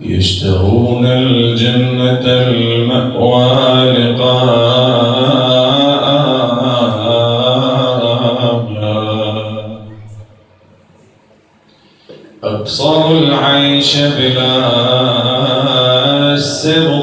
[0.00, 5.28] يشتهون الجنة المأوى لقاءها
[12.44, 14.58] أبصر العيش بلا
[16.34, 16.97] السر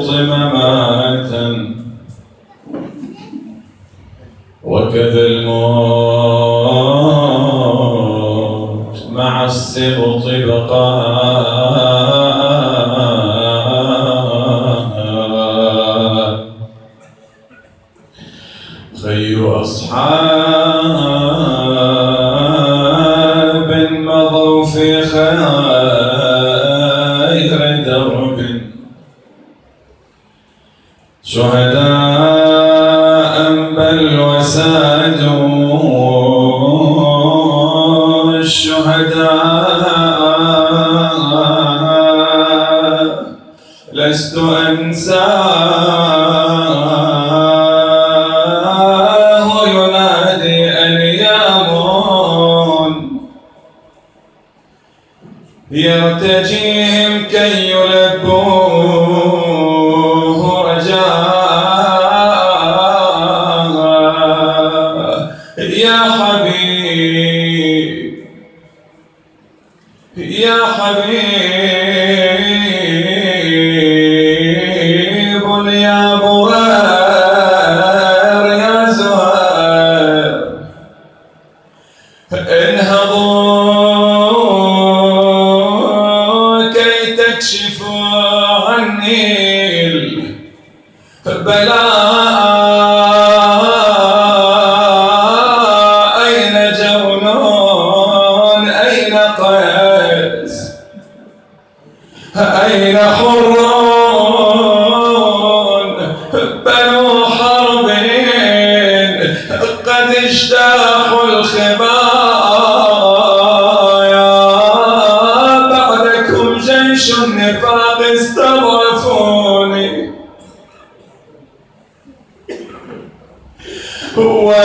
[55.86, 58.65] يرتجيهم كي يلقون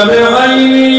[0.05, 0.90] بعيني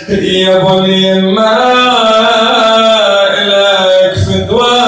[0.10, 1.56] يا بني ما
[3.48, 4.80] لك فدوى.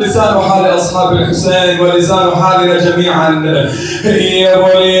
[0.00, 3.30] لسان حال أصحاب الحسين ولسان حالنا جميعا.
[4.04, 4.95] يا بني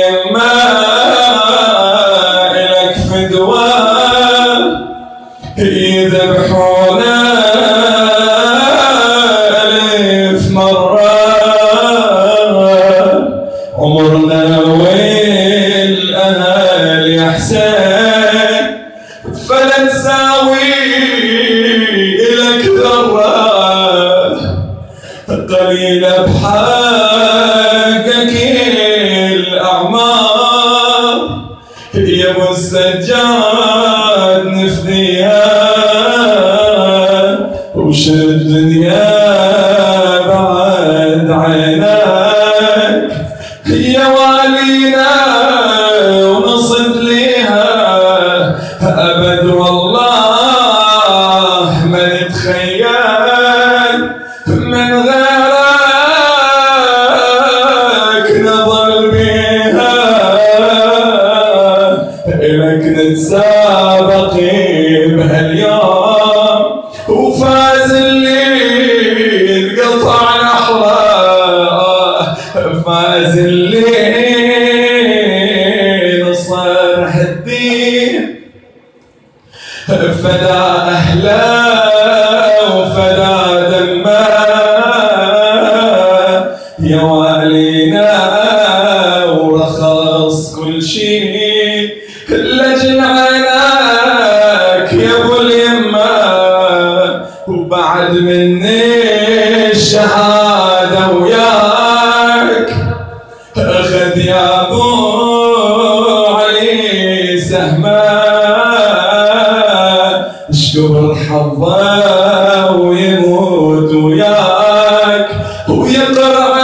[111.14, 115.28] حظه ويموت وياك
[115.68, 116.56] ويقرأ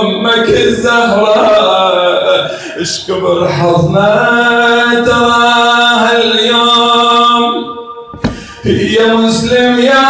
[0.00, 1.48] أمك الزهرة
[3.48, 4.38] حظنا
[6.16, 7.54] اليوم.
[9.16, 10.07] مسلم يا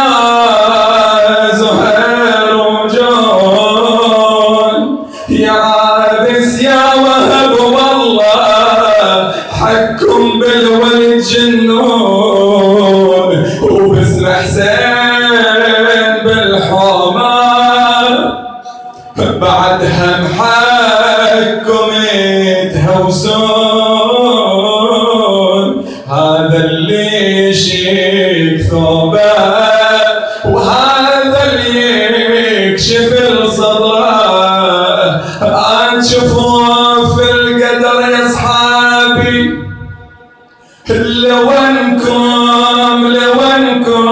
[35.99, 39.59] عاد شوفوا في القدر يا أصحابي.
[40.89, 42.27] لوينكم
[43.07, 44.07] لوينكم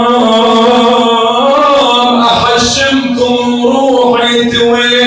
[2.23, 5.06] احشمكم روحي توين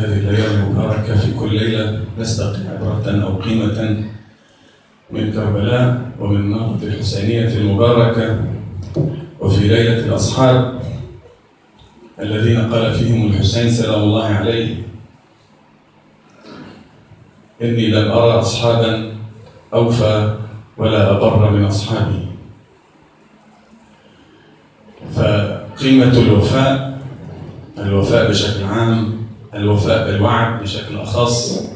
[0.00, 4.04] هذه الأيام المباركة في كل ليلة نستقي عبرة أو قيمة
[5.10, 8.44] من كربلاء ومن النهضه الحسينية المباركة
[9.40, 10.80] وفي ليلة الأصحاب
[12.20, 14.76] الذين قال فيهم الحسين سلام الله عليه
[17.62, 19.12] إني لم أرى أصحابا
[19.74, 20.36] أوفى
[20.78, 22.26] ولا ابر من أصحابي.
[25.14, 27.00] فقيمة الوفاء
[27.78, 29.19] الوفاء بشكل عام
[29.54, 31.70] الوفاء بالوعد بشكل أخص.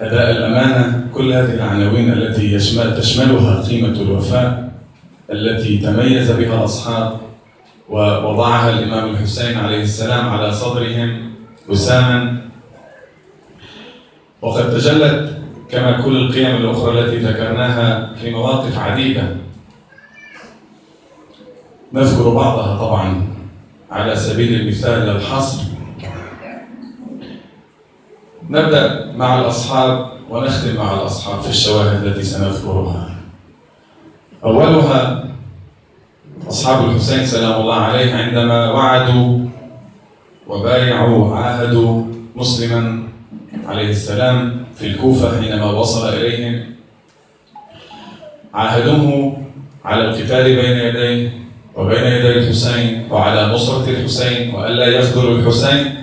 [0.00, 4.72] أداء الأمانة كل هذه العناوين التي يشمل تشملها قيمة الوفاء
[5.32, 7.20] التي تميز بها الأصحاب
[7.88, 11.30] ووضعها الإمام الحسين عليه السلام على صدرهم
[11.68, 12.40] وساما
[14.42, 15.38] وقد تجلت
[15.70, 19.36] كما كل القيم الأخرى التي ذكرناها في مواقف عديدة.
[21.92, 23.26] نذكر بعضها طبعا
[23.90, 25.69] على سبيل المثال للحصر
[28.50, 33.10] نبدأ مع الأصحاب ونختم مع الأصحاب في الشواهد التي سنذكرها.
[34.44, 35.24] أولها
[36.48, 39.38] أصحاب الحسين سلام الله عليه عندما وعدوا
[40.46, 42.04] وبايعوا وعاهدوا
[42.36, 43.02] مسلما
[43.66, 46.74] عليه السلام في الكوفة حينما وصل إليهم.
[48.54, 49.36] عاهدوه
[49.84, 51.40] على القتال بين يديه
[51.76, 55.94] وبين يدي الحسين وعلى نصرة الحسين وألا يخذلوا الحسين.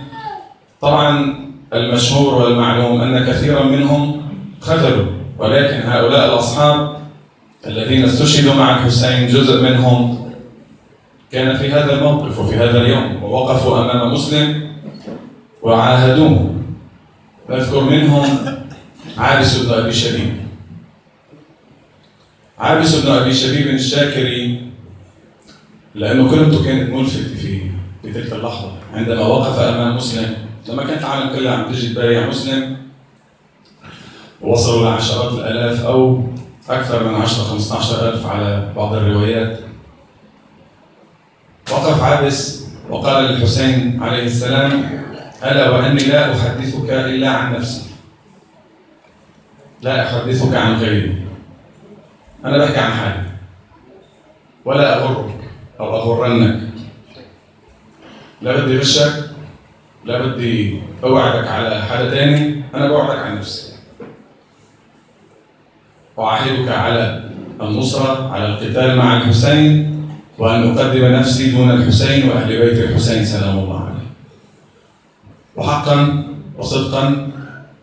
[0.81, 4.21] طبعا المشهور والمعلوم أن كثيرا منهم
[4.61, 5.05] خذلوا
[5.37, 6.97] ولكن هؤلاء الأصحاب
[7.67, 10.27] الذين استشهدوا مع الحسين جزء منهم
[11.31, 14.71] كان في هذا الموقف وفي هذا اليوم ووقفوا أمام مسلم
[15.61, 16.53] وعاهدوه.
[17.49, 18.23] نذكر منهم
[19.17, 20.33] عابس بن أبي شبيب.
[22.59, 24.61] عابس بن أبي شبيب الشاكري
[25.95, 27.61] لأنه كلمته كانت ملفتة في
[28.01, 32.77] في تلك اللحظة عندما وقف أمام مسلم لما كانت العالم كلها عم تجي تبايع مسلم
[34.41, 36.23] وصلوا لعشرات الآلاف أو
[36.69, 39.59] أكثر من 10 15 ألف على بعض الروايات.
[41.71, 45.01] وقف عابس وقال للحسين عليه السلام
[45.43, 47.89] ألا وأني لا أحدثك إلا عن نفسي.
[49.81, 51.27] لا أحدثك عن غيري.
[52.45, 53.23] أنا بحكي عن حالي.
[54.65, 55.35] ولا أغرك
[55.79, 56.59] أو أغرنك.
[58.41, 59.26] لا بدي غشك
[60.07, 63.73] لا بدي أوعدك على حدا تاني أنا بوعدك عن نفسي.
[66.19, 67.23] أعاهدك على
[67.61, 69.97] النصرة على القتال مع الحسين
[70.37, 74.07] وأن أقدم نفسي دون الحسين وأهل بيت الحسين سلام الله عليه
[75.55, 76.23] وحقا
[76.57, 77.31] وصدقا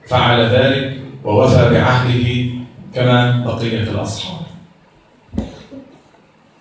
[0.08, 2.50] فعل ذلك ووفى بعهده
[2.94, 4.40] كما بقية الأصحاب.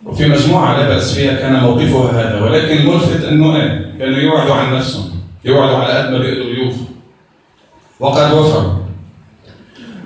[0.06, 4.76] وفي مجموعة لا بأس فيها كان موقفها هذا ولكن الملفت أنه إيه كانوا يوعدوا عن
[4.76, 5.13] نفسهم
[5.46, 6.86] يوعدوا على قد ما بيقدروا يوفوا
[8.00, 8.74] وقد وفوا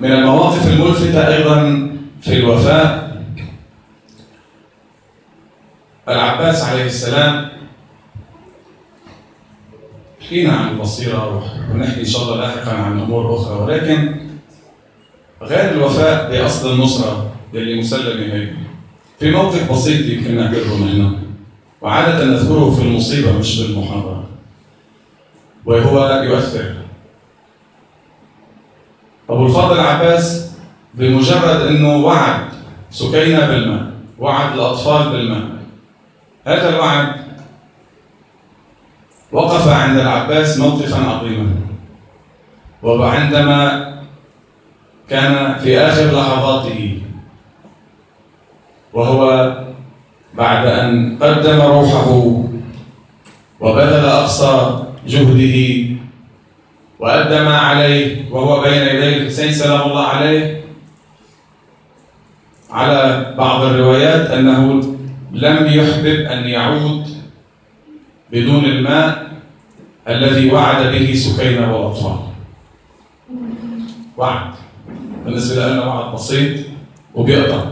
[0.00, 1.88] من المواقف الملفتة أيضا
[2.22, 3.08] في الوفاء
[6.08, 7.48] العباس عليه السلام
[10.20, 14.14] حكينا عن البصيرة ونحكي إن شاء الله لاحقا عن أمور أخرى ولكن
[15.42, 18.48] غير الوفاء بأصل النصرة اللي مسلمة هي.
[19.20, 21.16] في موقف بسيط يمكن نعتبره نحن
[21.80, 24.24] وعادة نذكره في المصيبة مش بالمحاضرة
[25.68, 26.74] وهو يؤثر.
[29.30, 30.52] أبو الفضل العباس
[30.94, 32.40] بمجرد أنه وعد
[32.90, 35.48] سكينة بالماء وعد الأطفال بالماء.
[36.46, 37.12] هذا الوعد
[39.32, 41.54] وقف عند العباس موقفا عظيما.
[42.82, 43.88] وعندما
[45.08, 47.02] كان في آخر لحظاته
[48.92, 49.52] وهو
[50.34, 52.10] بعد أن قدم روحه
[53.60, 55.88] وبذل أقصى جهده
[56.98, 60.64] وأدى ما عليه وهو بين يدي الحسين سلام الله عليه.
[62.70, 64.82] على بعض الروايات أنه
[65.32, 67.08] لم يحبب أن يعود
[68.32, 69.28] بدون الماء
[70.08, 72.18] الذي وعد به سكينة والأطفال
[74.16, 74.50] وعد.
[75.24, 76.66] بالنسبة لنا وعد بسيط
[77.14, 77.64] وبيقطع.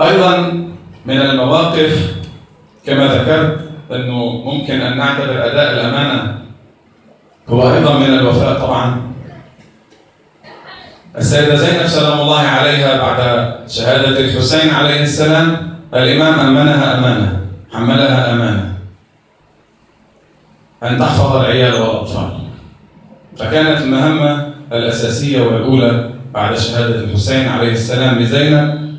[0.00, 0.40] أيضا
[1.06, 2.16] من المواقف
[2.86, 6.38] كما ذكرت أنه ممكن أن نعتبر أداء الأمانة
[7.48, 9.02] هو أيضا من الوفاء طبعا.
[11.18, 13.18] السيدة زينب سلام الله عليها بعد
[13.68, 17.40] شهادة الحسين عليه السلام الإمام أمنها أمانة
[17.72, 18.74] حملها أمانة.
[20.82, 22.28] أن تحفظ العيال والأطفال.
[23.38, 28.98] فكانت المهمة الأساسية والأولى بعد شهادة الحسين عليه السلام لزينب.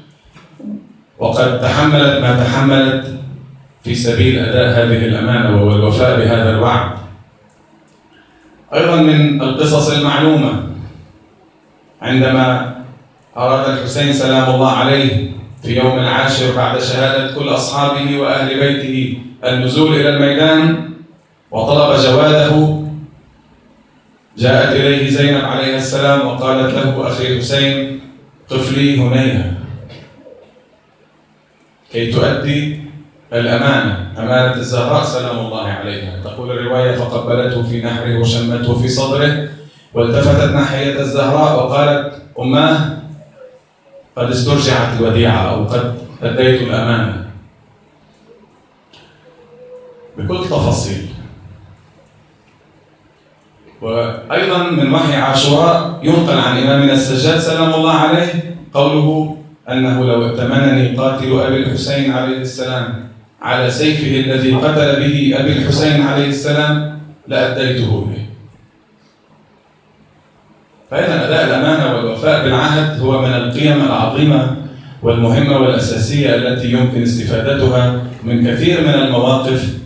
[1.19, 3.22] وقد تحملت ما تحملت
[3.83, 6.91] في سبيل أداء هذه الأمانة وهو الوفاء بهذا الوعد.
[8.73, 10.63] أيضا من القصص المعلومة
[12.01, 12.75] عندما
[13.37, 15.31] أراد الحسين سلام الله عليه
[15.63, 20.89] في يوم العاشر بعد شهادة كل أصحابه وأهل بيته النزول إلى الميدان
[21.51, 22.79] وطلب جواده
[24.37, 27.99] جاءت إليه زينب عليه السلام وقالت له أخي حسين
[28.49, 29.53] قف لي هنيها
[31.91, 32.82] كي تؤدي
[33.33, 36.21] الأمانة أمانة الزهراء سلام الله عليها.
[36.23, 39.49] تقول الرواية فقبلته في نحره وشمته في صدره
[39.93, 42.97] والتفتت ناحية الزهراء وقالت أماه
[44.15, 47.25] قد استرجعت الوديعة أو قد أديت الأمانة.
[50.17, 51.07] بكل تفاصيل.
[53.81, 59.37] وأيضا من وحي عاشوراء ينقل عن إمامنا السجاد سلام الله عليه قوله
[59.69, 63.12] أنه لو ائتمنني قاتل أبي الحسين عليه السلام
[63.43, 68.29] على سيفه الذي قتل به أبي الحسين عليه السلام لأديته إليه
[70.91, 74.55] فإذا أداء الأمانة والوفاء بالعهد هو من القيم العظيمة
[75.01, 79.77] والمهمة والأساسية التي يمكن استفادتها من كثير من المواقف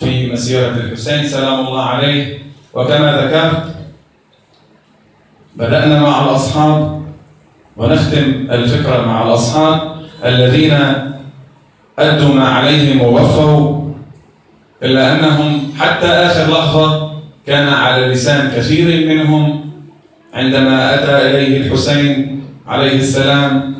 [0.00, 2.38] في مسيرة الحسين سلام الله عليه.
[2.74, 3.74] وكما ذكرت
[5.56, 7.02] بدأنا مع الأصحاب
[7.76, 10.78] ونختم الفكرة مع الأصحاب الذين
[11.98, 13.86] أدوا ما عليهم ووفوا
[14.82, 17.12] إلا أنهم حتى آخر لحظة
[17.46, 19.70] كان على لسان كثير منهم
[20.34, 23.74] عندما أتى إليه الحسين عليه السلام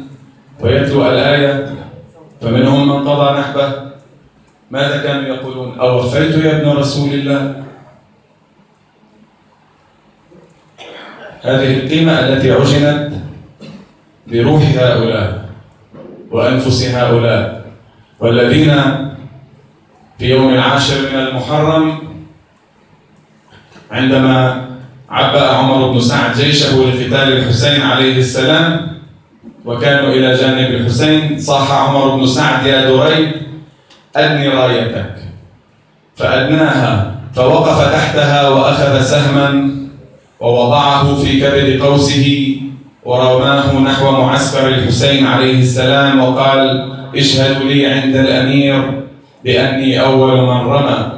[0.61, 1.75] ويتلو الآية
[2.41, 3.73] فمنهم من قضى نحبه.
[4.71, 7.65] ماذا كانوا يقولون؟ أوفيت يا ابن رسول الله؟
[11.43, 13.13] هذه القيمة التي عجنت
[14.27, 15.49] بروح هؤلاء
[16.31, 17.56] وأنفس هؤلاء.
[18.21, 18.75] والذين
[20.19, 21.99] في يوم العاشر من المحرم
[23.91, 24.67] عندما
[25.11, 28.97] عبأ عمر بن سعد جيشه لقتال الحسين عليه السلام
[29.65, 33.33] وكانوا إلى جانب الحسين صاح عمر بن سعد يا دريد
[34.17, 35.15] أدني رايتك.
[36.17, 39.71] فأدناها فوقف تحتها وأخذ سهما
[40.41, 42.57] ووضعه في كبد قوسه
[43.05, 49.03] ورماه نحو معسكر الحسين عليه السلام وقال اشهدوا لي عند الأمير
[49.45, 51.13] بأني أول من رمى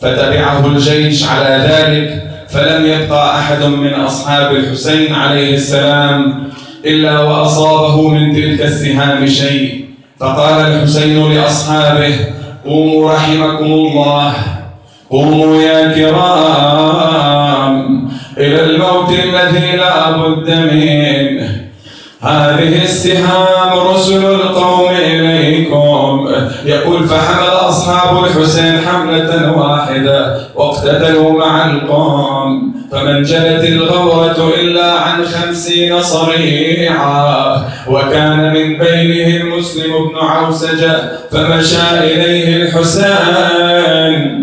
[0.00, 6.44] فتبعه الجيش على ذلك فلم يبقى أحد من أصحاب الحسين عليه السلام
[6.84, 9.84] إلا وأصابه من تلك السهام شيء.
[10.20, 12.14] فقال الحسين لأصحابه
[12.66, 14.34] قوموا رحمكم الله
[15.10, 15.92] قوموا يا
[16.72, 17.76] كرام
[18.38, 21.61] إلى الموت الذي لا بد منه.
[22.22, 26.28] هذه السهام رسل القوم إليكم.
[26.64, 36.02] يقول فحمل أصحاب الحسين حملة واحدة واقتتلوا مع القوم فمن جلت الغورة إلا عن خمسين
[36.02, 37.56] صريعا
[37.88, 44.42] وكان من بينهم مسلم بن عوسجة فمشى إليه الحسين.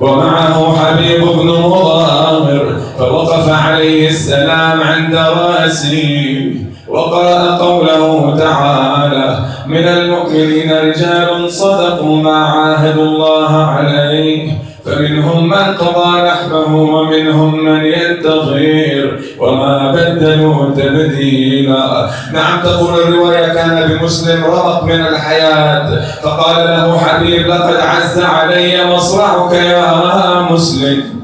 [0.00, 6.69] ومعه حبيب بن مضامر فوقف عليه السلام عند رأسه.
[6.90, 14.52] وقرأ قوله تعالى من المؤمنين رجال صدقوا ما عاهدوا الله عليه
[14.84, 22.10] فمنهم من قضى نحبه ومنهم من ينتظر وما بدلوا تبديلا.
[22.32, 29.52] نعم تقول الرواية كان بمسلم رمق من الحياة فقال له حبيب لقد عز علي مصرعك
[29.52, 31.19] يا مسلم.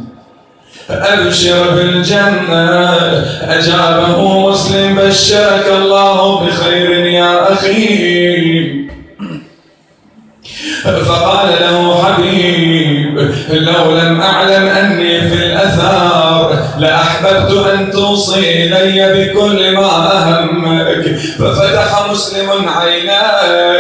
[0.91, 2.91] أبشر بالجنة.
[3.43, 8.87] أجابه مسلم بشرك الله بخير يا أخي.
[10.85, 19.91] فقال له حبيب لو لم أعلم أني في الأثار لأحببت أن توصي إلي بكل ما
[20.13, 21.17] أهمك.
[21.39, 23.76] ففتح مسلم عيناه.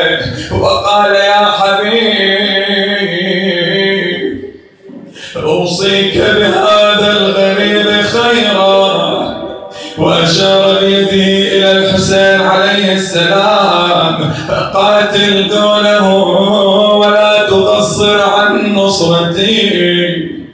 [19.14, 20.46] عن نصرتي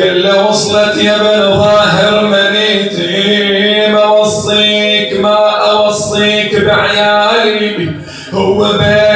[0.00, 3.86] قال له وصلت يا بن ظاهر منيتي.
[3.92, 5.36] ما أوصيك ما
[5.70, 7.90] أوصيك بعيالي
[8.32, 9.15] هو بيتي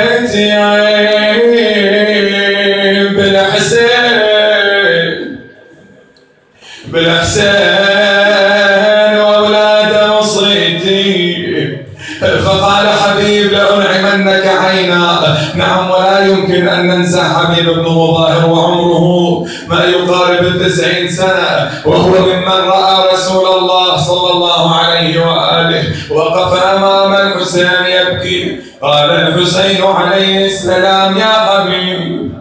[14.80, 22.08] عينا نعم ولا يمكن أن ننسى حبيب بن مظاهر وعمره ما يقارب التسعين سنة وهو
[22.08, 28.56] ممن رأى رسول الله صلى الله عليه وآله وقف أمام الحسين يبكي.
[28.82, 32.32] قال الحسين عليه السلام يا حبيب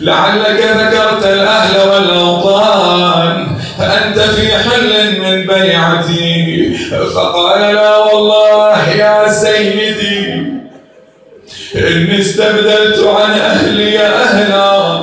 [0.00, 3.46] لعلك ذكرت الأهل والأوطان
[3.78, 6.74] فأنت في حل من بيعتي.
[7.14, 10.42] فقال لا والله يا سيدي
[11.92, 15.00] إني استبدلت عن أهلي أهلا.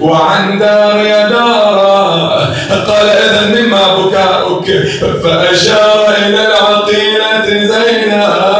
[0.00, 2.28] وعن داري دارا.
[2.70, 4.66] قال إذا مما بكاؤك.
[5.24, 8.57] فأشار إلى العقيلة زينب.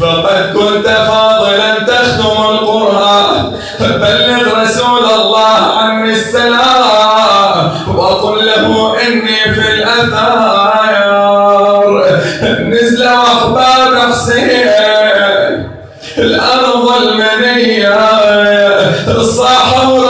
[0.00, 10.90] فقد كنت فاضلا تختم القرآن فبلغ رسول الله عني السلام وقل له إني في الأثار
[12.60, 14.70] نزل أحباب حسين
[16.18, 17.98] الأرض المنية
[19.22, 20.09] صاحوا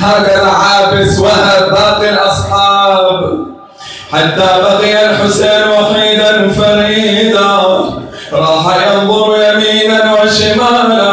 [0.00, 3.46] هكذا عابس وهب باقي الأصحاب.
[4.12, 7.50] حتى بقي الحسين وحيدا فريدا
[8.32, 11.06] راح ينظر يمينا وشمالا.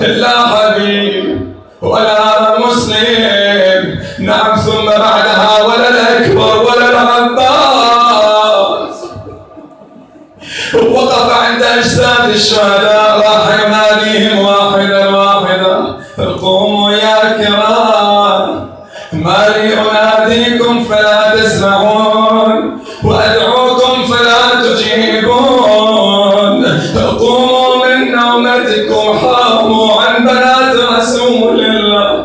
[0.00, 3.98] لا حبيب ولا مسلم.
[4.18, 7.44] نعم ثم بعدها ولا الأكبر ولا العباس.
[10.74, 12.93] وقف عند أجساد الشهداء.
[21.54, 26.04] تسمعون وأدعوكم فلا تجيبون.
[27.18, 32.24] قوموا من نومتكم حاموا عن بنات رسول الله.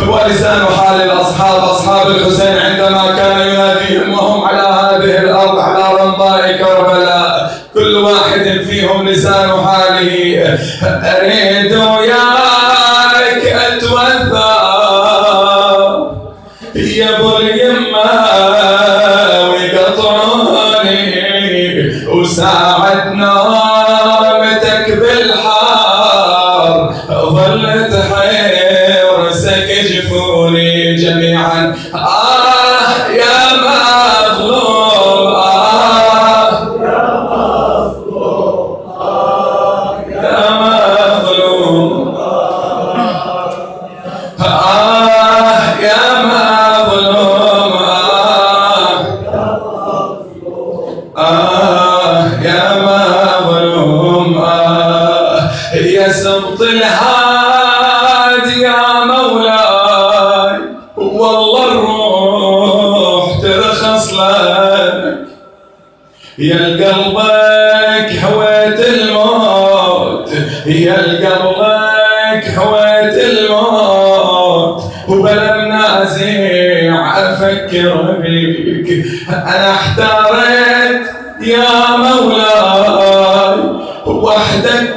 [0.00, 6.52] هو لسان حال الأصحاب أصحاب الحسين عندما كان يناديهم وهم على هذه الأرض على رمضاء
[6.52, 10.58] كربلاء كل واحد فيهم لسان حاله.
[10.84, 11.72] أريد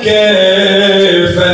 [0.02, 1.49] كيف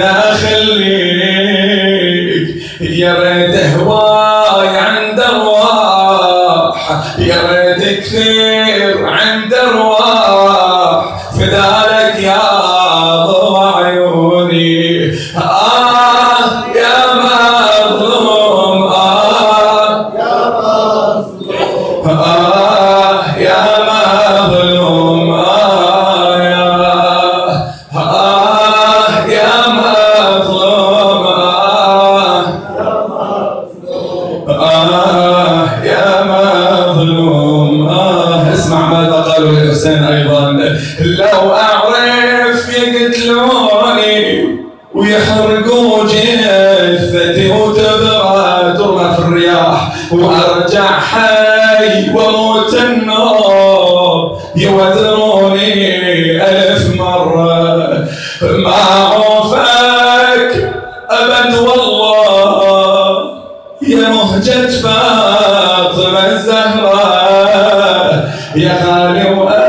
[64.39, 68.29] زوجة فاطمة الزهراء.
[68.55, 69.64] يا خالي وأنا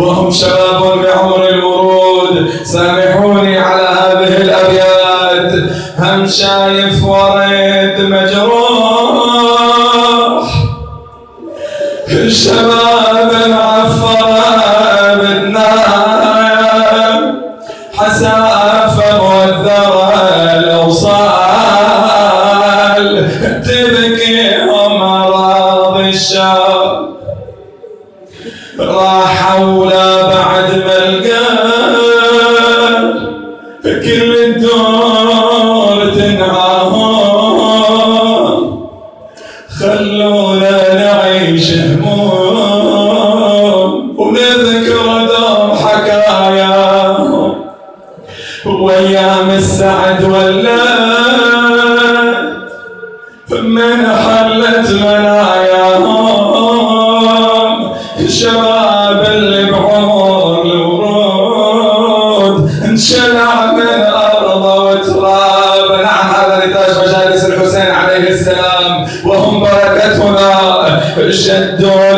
[0.00, 5.52] وهم شباب بعمر الورود سامحوني على هذه الأبيات.
[5.98, 9.50] هم شايف ورد مجروح.
[12.08, 12.79] الشباب
[71.29, 72.08] بركتنا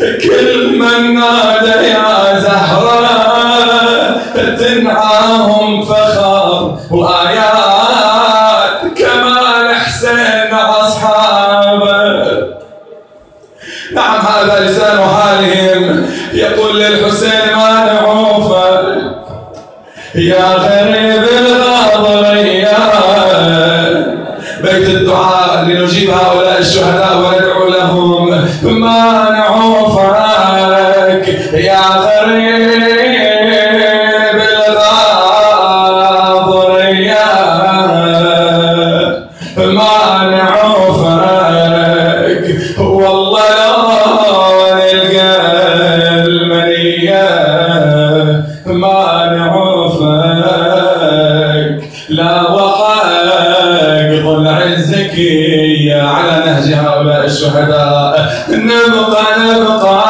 [0.00, 3.20] كل من نادى يا زهراء
[4.58, 11.90] تنعاهم فخر وآيات كمال حسين أصحابه.
[13.94, 16.06] نعم هذا لسان حالهم.
[16.32, 18.80] يقول للحسين ما نعوفه
[20.14, 22.78] يا غريب الغاضرية
[24.62, 28.30] بيت الدعاء لنجيب هؤلاء الشهداء وندعو لهم.
[28.62, 29.30] ما
[55.98, 60.09] على نهج هؤلاء الشهداء نبقى نبقى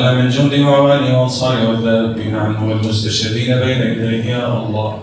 [0.00, 4.98] واجعلنا من جند وعوانه وأنصاره والذابين عنه والمستشهدين بين يديه يا الله.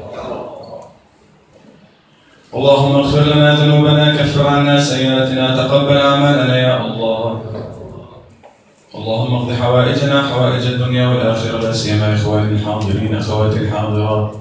[2.53, 7.41] اللهم اغفر لنا ذنوبنا كفر عنا سيئاتنا تقبل أعمالنا يا الله.
[8.95, 14.31] اللهم اقض حوائجنا حوائج الدنيا والآخرة لا سيما إخواني الحاضرين أخواتي الحاضرات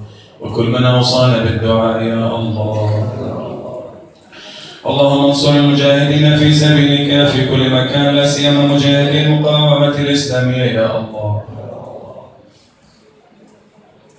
[0.41, 3.07] وكل من أوصانا بالدعاء يا الله.
[4.87, 11.41] اللهم انصر المجاهدين في سبيلك في كل مكان لا سيما مجاهدي المقاومة الإسلامية يا الله.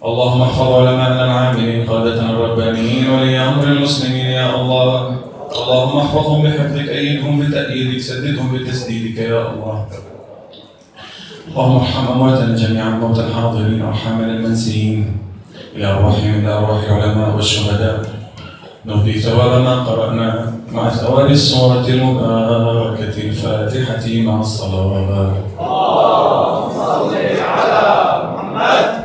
[0.05, 5.17] اللهم احفظ علماءنا العاملين قادتنا الربانيين ولي أمر المسلمين يا الله.
[5.53, 9.87] اللهم احفظهم بحفظك أيدهم بتأييدك سددهم بتسديدك يا الله.
[11.49, 15.17] اللهم ارحم أمواتنا جميعا موتى الحاضرين وارحمنا المنسيين.
[15.77, 18.18] إلى ارواحهم إلى ارواح العلماء والشهداء.
[18.89, 25.35] نهدي ثواب ما قرأنا مع ثواب السورة المباركة الفاتحة مع الصلوات.
[26.73, 28.98] صل على